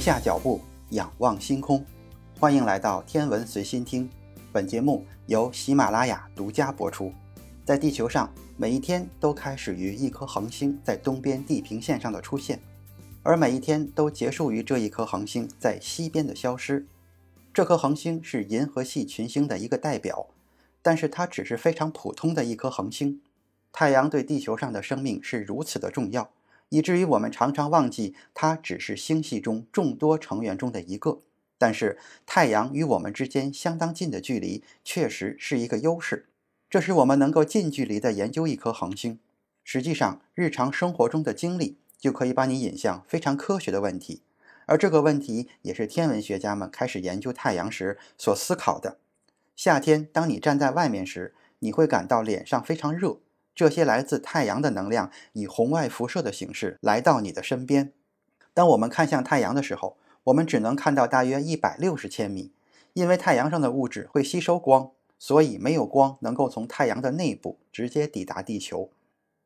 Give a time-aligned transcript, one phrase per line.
[0.00, 0.58] 停下脚步，
[0.92, 1.84] 仰望星空。
[2.38, 4.08] 欢迎来到天文随心听，
[4.50, 7.12] 本节目由喜马拉雅独家播出。
[7.66, 12.58] 在地球上，每一天都开始于一颗恒星在东边地平线上的出现，
[13.22, 16.86] 而每一天都结束于这一颗恒星在西边的消失。
[17.52, 20.28] 这颗恒星是银河系群星的一个代表，
[20.80, 23.20] 但是它只是非常普通的一颗恒星。
[23.70, 26.30] 太阳对地球上的生命是如此的重要。
[26.70, 31.20] 以至于我们常常忘记，它只是星系中众多成员中的一个。
[31.58, 36.30] 但是，太阳与我们之间相当近的距离，确实是一个优势，
[36.70, 39.18] 这使我们能够近距离地研究一颗恒星。
[39.62, 44.22] 实际上，日常生活中的经历就可以把你引向非常科学的问题，
[44.64, 48.96] 而这个问题也是天文学家们开始研究太阳时所思考的。
[49.54, 53.18] 夏天，当你站在外面时，你会感到脸上非常热。
[53.60, 57.92] 这些来自太阳的能量以红外辐射的形式来到你的身边。
[58.54, 62.54] 当我们看向太阳的时候，我们只能看到大约一百六十千米，
[62.94, 68.88] 因为太阳上的物质会吸收光，所以没有光能够从太阳的内部直接抵达地球。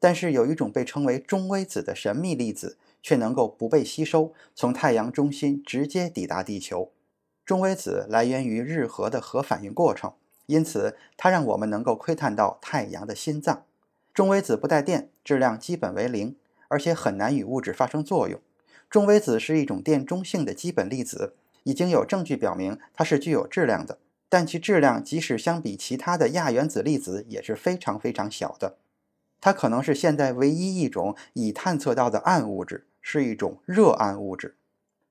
[0.00, 6.90] 但是有一种被称为中微子的神秘粒子，却能够不被吸收，从太阳中心直接抵达地球。
[7.46, 10.14] 中微子来源于日核的核反应过程，
[10.46, 13.62] 因此它让我们能够窥探到太阳的心脏。
[14.12, 16.36] 中微子不带电，质量基本为零，
[16.68, 18.40] 而且很难与物质发生作用。
[18.88, 28.76] 中微子是一种电中性的基本粒子，已经有证据表明它是具有质量的，但其质量即使相比其他的亚原子粒子也是非常非常小的。
[29.40, 34.56] 它可能是现在唯一一种已探测到的暗物质，是一种热暗物质。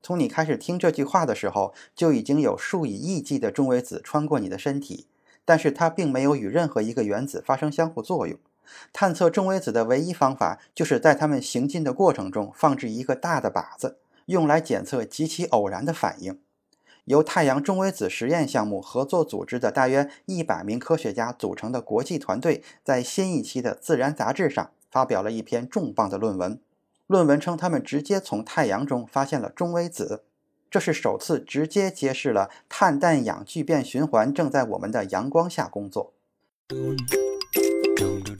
[0.02, 5.08] 从你开始听这句话的时候，就已经有数以亿计的中微子穿过你的身体，
[5.46, 8.38] 但是它并没有与任何一个原子发生相互作用。
[8.92, 16.40] 探测中微子的唯一方法，就是在它们行进的过程中放置一个大的靶子，用来检测极其偶然的反应。
[17.06, 26.60] 由太阳中微子实验项目合作组织的大约一百名科学家组成的国际团队，在新一期的《自然》杂志上发表了一篇重磅的论文。
[27.08, 30.24] 论文称，他们直接从太阳中发现了中微子，
[30.70, 36.14] 这是首次直接揭示了碳氮氧聚变循环正在我们的阳光下工作。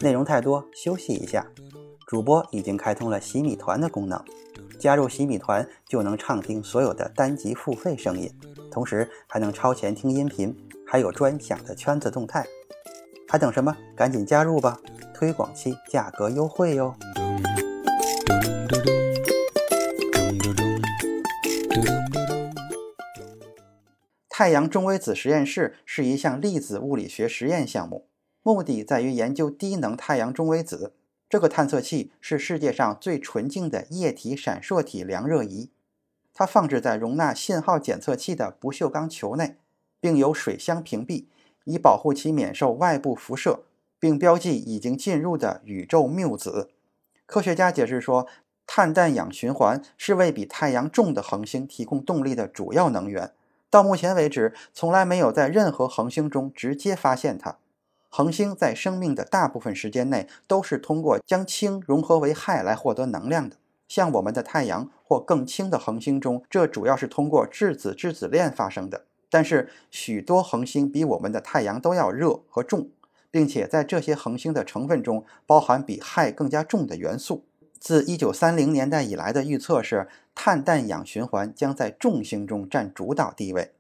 [0.02, 1.46] 内容太多，休息一下。
[2.08, 4.24] 主播已经开通了洗米团的功能，
[4.80, 8.32] 加入洗米团就能畅听所有的单集付费声音，
[8.72, 10.56] 同时还能超前听音频，
[10.88, 12.46] 还有专享的圈子动态。
[13.28, 13.76] 还等什么？
[13.96, 14.80] 赶紧加入吧！
[15.14, 16.96] 推广期价格优惠哟。
[24.30, 28.08] 太阳中微子实验室是一项粒子物理学实验项目。
[28.44, 30.94] 目的在于研究低能太阳中微子。
[31.30, 35.70] 这个探测器是世界上最纯净的液体闪烁体量热仪，
[36.34, 39.58] 它放置在容纳信号检测器的不锈钢球内，
[40.00, 41.26] 并由水箱屏蔽，
[41.66, 43.62] 以保护其免受外部辐射，
[44.00, 46.72] 并标记已经进入的宇宙谬子。
[47.28, 48.26] 科学家解释说，
[48.66, 53.34] 碳氮氧循环是为比太阳重的恒星提供动力的主要能源。
[53.70, 57.60] 到目前为止，从来没有在任何恒星中直接发现它。
[58.10, 63.56] 恒星在生命的大部分时间内都是通过将氢融合为氦来获得能量的。
[63.88, 69.06] 像我们的太阳或更轻的恒星中，这主要是通过质子质子链发生的。
[69.30, 72.90] 但是许多恒星比我们的太阳都要热和重，
[73.30, 77.46] 并且在这些恒星的成分中包含比氦更加重的元素。
[77.80, 83.72] 自1930年代以来的预测是，碳氮氧循环将在重星中占主导地位。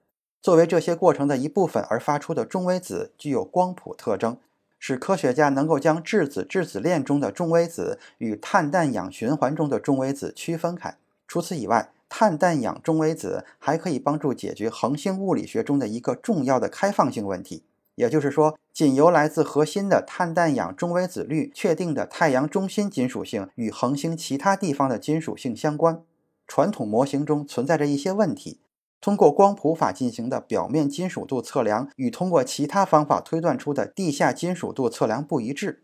[0.41, 4.37] 作为这些过程的一部分而发出的中微子具有光谱特征，
[4.79, 10.97] 使科学家能够将质子质子链中的中微子与碳氮氧循环中的中微子区分开。
[11.27, 17.63] 除此以外，碳氮氧中微子还可以帮助解决恒星物理学中的一个重要的开放性问题，
[17.95, 26.01] 也就是说，仅由来自核心的碳氮氧中微子率确定的太阳中心金属性与恒星其他地方的金属性相关。
[26.47, 28.61] 传统模型中存在着一些问题。
[29.01, 35.83] 通过光谱法进行的表面金属度测量与通过其他方法推断出的地下金属度测量不一致。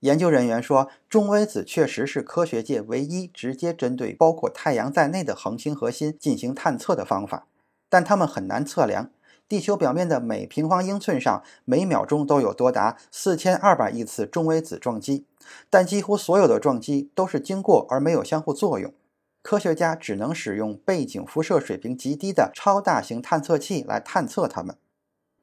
[0.00, 7.46] 研究人员说，中微子确实是科学界唯一直接针对包括太阳在内的恒星核心进行探测的方法，
[7.88, 9.10] 但它们很难测量。
[9.48, 15.24] 地球表面的每平方英寸上每秒钟都有多达四千二百亿次中微子撞击，
[15.70, 18.92] 但几乎所有的撞击都是经过而没有相互作用。
[19.46, 24.76] 科学家只能使用背景辐射水平极低的超大型探测器来探测它们。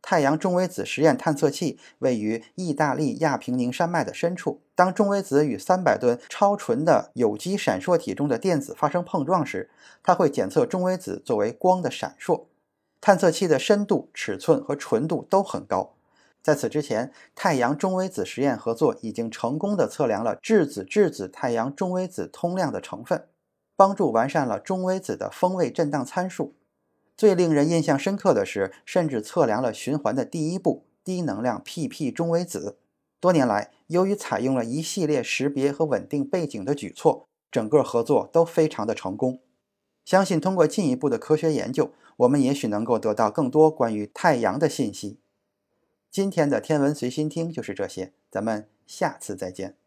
[0.02, 4.60] 太阳中微子实验探测器位于意大利亚平宁山脉的深处。
[4.76, 9.70] 当中微子与三百吨超纯的有机闪烁体中的电子发生碰撞时，
[10.04, 12.48] 它会检测中微子作为光的闪烁。
[13.00, 15.94] 探测器的深度、尺寸和纯度都很高。
[16.42, 23.24] 在此之前，太阳中微子实验合作已经成功地测量了质子质子太阳中微子通量的成分，
[23.76, 26.54] 帮助完善了中微子的风位振荡参数。
[27.16, 32.78] 最令人印象深刻的是，甚至测量了循环的第一步低能量 PP 中微子。
[33.20, 39.40] 多年来，由于采用了一系列识别和稳定背景的举措，整个合作都非常的成功。
[40.04, 45.20] 相信通过进一步的科学研究，我们也许能够得到更多关于太阳的信息。
[46.12, 49.78] 今天的天文随心听就是这些，咱们下次再见。